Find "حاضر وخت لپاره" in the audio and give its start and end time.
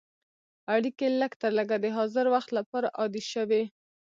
1.97-2.87